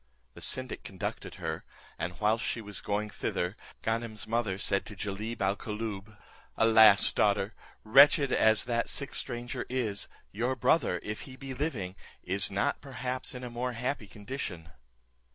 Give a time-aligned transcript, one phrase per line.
[0.33, 1.63] The syndic conducted her,
[1.99, 6.17] and whilst she was going thither, Ganem's mother said to Jalib al Koolloob,
[6.57, 7.11] "Alas!
[7.11, 12.81] daughter, wretched as that sick stranger is, your brother, if he be living, is not
[12.81, 14.69] perhaps in a more happy condition."